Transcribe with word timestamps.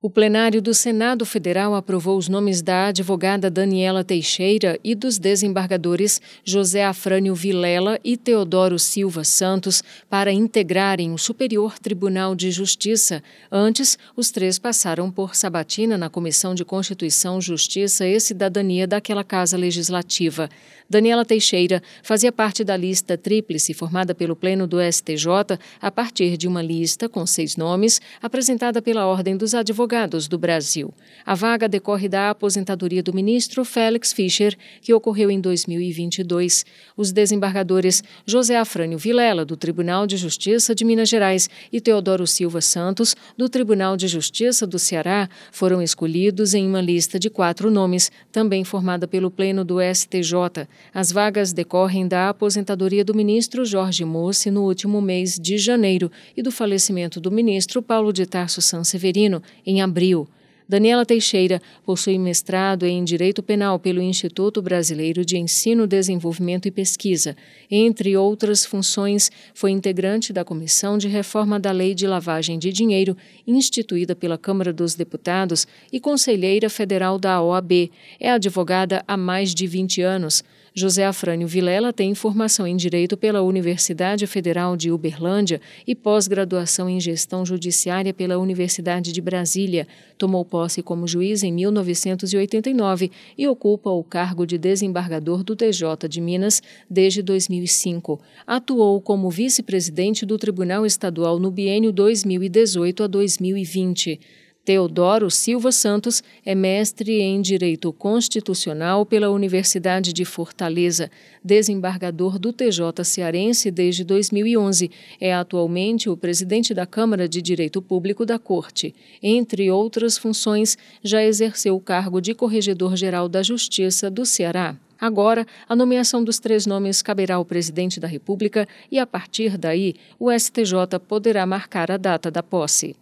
O 0.00 0.08
plenário 0.08 0.62
do 0.62 0.72
Senado 0.72 1.26
Federal 1.26 1.74
aprovou 1.74 2.16
os 2.16 2.28
nomes 2.28 2.62
da 2.62 2.86
advogada 2.86 3.50
Daniela 3.50 4.04
Teixeira 4.04 4.78
e 4.84 4.94
dos 4.94 5.18
desembargadores 5.18 6.20
José 6.44 6.84
Afrânio 6.84 7.34
Vilela 7.34 7.98
e 8.04 8.16
Teodoro 8.16 8.78
Silva 8.78 9.24
Santos 9.24 9.82
para 10.08 10.30
integrarem 10.30 11.12
o 11.12 11.18
Superior 11.18 11.80
Tribunal 11.80 12.36
de 12.36 12.52
Justiça. 12.52 13.20
Antes, 13.50 13.98
os 14.14 14.30
três 14.30 14.56
passaram 14.56 15.10
por 15.10 15.34
sabatina 15.34 15.98
na 15.98 16.08
Comissão 16.08 16.54
de 16.54 16.64
Constituição, 16.64 17.40
Justiça 17.40 18.06
e 18.06 18.20
Cidadania 18.20 18.86
daquela 18.86 19.24
Casa 19.24 19.56
Legislativa. 19.56 20.48
Daniela 20.88 21.24
Teixeira 21.24 21.82
fazia 22.04 22.30
parte 22.30 22.62
da 22.62 22.76
lista 22.76 23.18
tríplice 23.18 23.74
formada 23.74 24.14
pelo 24.14 24.36
Pleno 24.36 24.66
do 24.66 24.78
STJ 24.80 25.58
a 25.82 25.90
partir 25.90 26.36
de 26.36 26.46
uma 26.46 26.62
lista 26.62 27.08
com 27.08 27.26
seis 27.26 27.56
nomes 27.56 28.00
apresentada 28.22 28.80
pela 28.80 29.04
Ordem 29.04 29.36
dos 29.36 29.54
Advogados 29.54 29.87
advogados 29.88 30.28
do 30.28 30.36
Brasil. 30.36 30.92
A 31.24 31.34
vaga 31.34 31.66
decorre 31.66 32.08
da 32.08 32.30
aposentadoria 32.30 33.02
do 33.02 33.14
ministro 33.14 33.64
Félix 33.64 34.12
Fischer, 34.12 34.54
que 34.82 34.92
ocorreu 34.92 35.30
em 35.30 35.40
2022. 35.40 36.64
Os 36.96 37.10
desembargadores 37.10 38.02
José 38.26 38.56
Afrânio 38.56 38.98
Vilela, 38.98 39.44
do 39.44 39.56
Tribunal 39.56 40.06
de 40.06 40.16
Justiça 40.16 40.74
de 40.74 40.84
Minas 40.84 41.08
Gerais, 41.08 41.48
e 41.72 41.80
Teodoro 41.80 42.26
Silva 42.26 42.60
Santos, 42.60 43.16
do 43.36 43.48
Tribunal 43.48 43.96
de 43.96 44.08
Justiça 44.08 44.66
do 44.66 44.78
Ceará, 44.78 45.28
foram 45.50 45.80
escolhidos 45.82 46.52
em 46.52 46.66
uma 46.66 46.80
lista 46.82 47.18
de 47.18 47.30
quatro 47.30 47.70
nomes, 47.70 48.12
também 48.30 48.64
formada 48.64 49.08
pelo 49.08 49.30
Pleno 49.30 49.64
do 49.64 49.78
STJ. 49.80 50.68
As 50.92 51.10
vagas 51.10 51.52
decorrem 51.52 52.06
da 52.06 52.28
aposentadoria 52.28 53.04
do 53.04 53.14
ministro 53.14 53.64
Jorge 53.64 54.04
Mossi 54.04 54.50
no 54.50 54.64
último 54.64 55.00
mês 55.00 55.38
de 55.38 55.56
janeiro 55.56 56.10
e 56.36 56.42
do 56.42 56.50
falecimento 56.50 57.20
do 57.20 57.30
ministro 57.30 57.82
Paulo 57.82 58.12
de 58.12 58.26
Tarso 58.26 58.60
Sanseverino 58.60 59.42
em 59.64 59.77
em 59.78 59.80
abril. 59.80 60.28
Daniela 60.68 61.06
Teixeira 61.06 61.62
possui 61.82 62.18
mestrado 62.18 62.84
em 62.84 63.02
Direito 63.02 63.42
Penal 63.42 63.78
pelo 63.78 64.02
Instituto 64.02 64.60
Brasileiro 64.60 65.24
de 65.24 65.38
Ensino, 65.38 65.86
Desenvolvimento 65.86 66.68
e 66.68 66.70
Pesquisa. 66.70 67.34
Entre 67.70 68.14
outras 68.18 68.66
funções, 68.66 69.30
foi 69.54 69.70
integrante 69.70 70.30
da 70.30 70.44
Comissão 70.44 70.98
de 70.98 71.08
Reforma 71.08 71.58
da 71.58 71.72
Lei 71.72 71.94
de 71.94 72.06
Lavagem 72.06 72.58
de 72.58 72.70
Dinheiro, 72.70 73.16
instituída 73.46 74.14
pela 74.14 74.36
Câmara 74.36 74.70
dos 74.70 74.94
Deputados, 74.94 75.66
e 75.90 75.98
conselheira 75.98 76.68
federal 76.68 77.18
da 77.18 77.40
OAB. 77.40 77.90
É 78.20 78.30
advogada 78.30 79.02
há 79.08 79.16
mais 79.16 79.54
de 79.54 79.66
20 79.66 80.02
anos. 80.02 80.44
José 80.78 81.04
Afrânio 81.04 81.48
Vilela 81.48 81.92
tem 81.92 82.14
formação 82.14 82.64
em 82.64 82.76
Direito 82.76 83.16
pela 83.16 83.42
Universidade 83.42 84.24
Federal 84.28 84.76
de 84.76 84.92
Uberlândia 84.92 85.60
e 85.84 85.92
pós-graduação 85.92 86.88
em 86.88 87.00
Gestão 87.00 87.44
Judiciária 87.44 88.14
pela 88.14 88.38
Universidade 88.38 89.12
de 89.12 89.20
Brasília. 89.20 89.88
Tomou 90.16 90.44
posse 90.44 90.80
como 90.80 91.08
juiz 91.08 91.42
em 91.42 91.52
1989 91.52 93.10
e 93.36 93.48
ocupa 93.48 93.90
o 93.90 94.04
cargo 94.04 94.46
de 94.46 94.56
desembargador 94.56 95.42
do 95.42 95.56
TJ 95.56 96.08
de 96.08 96.20
Minas 96.20 96.62
desde 96.88 97.22
2005. 97.22 98.20
Atuou 98.46 99.00
como 99.00 99.28
vice-presidente 99.30 100.24
do 100.24 100.38
Tribunal 100.38 100.86
Estadual 100.86 101.40
no 101.40 101.50
biênio 101.50 101.90
2018 101.90 103.02
a 103.02 103.06
2020. 103.08 104.20
Teodoro 104.68 105.30
Silva 105.30 105.72
Santos 105.72 106.22
é 106.44 106.54
mestre 106.54 107.22
em 107.22 107.40
Direito 107.40 107.90
Constitucional 107.90 109.06
pela 109.06 109.30
Universidade 109.30 110.12
de 110.12 110.26
Fortaleza, 110.26 111.10
desembargador 111.42 112.38
do 112.38 112.52
TJ 112.52 113.02
Cearense 113.02 113.70
desde 113.70 114.04
2011. 114.04 114.90
É 115.18 115.32
atualmente 115.32 116.10
o 116.10 116.18
presidente 116.18 116.74
da 116.74 116.84
Câmara 116.84 117.26
de 117.26 117.40
Direito 117.40 117.80
Público 117.80 118.26
da 118.26 118.38
Corte. 118.38 118.94
Entre 119.22 119.70
outras 119.70 120.18
funções, 120.18 120.76
já 121.02 121.24
exerceu 121.24 121.74
o 121.74 121.80
cargo 121.80 122.20
de 122.20 122.34
Corregedor-Geral 122.34 123.26
da 123.26 123.42
Justiça 123.42 124.10
do 124.10 124.26
Ceará. 124.26 124.76
Agora, 125.00 125.46
a 125.66 125.74
nomeação 125.74 126.22
dos 126.22 126.38
três 126.38 126.66
nomes 126.66 127.00
caberá 127.00 127.36
ao 127.36 127.44
presidente 127.46 127.98
da 127.98 128.06
República 128.06 128.68
e, 128.92 128.98
a 128.98 129.06
partir 129.06 129.56
daí, 129.56 129.94
o 130.18 130.30
STJ 130.30 131.00
poderá 131.08 131.46
marcar 131.46 131.90
a 131.90 131.96
data 131.96 132.30
da 132.30 132.42
posse 132.42 132.94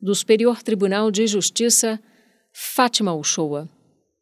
do 0.00 0.14
Superior 0.14 0.62
Tribunal 0.62 1.10
de 1.10 1.26
Justiça, 1.26 2.00
Fátima 2.52 3.14
Uchoa. 3.14 3.68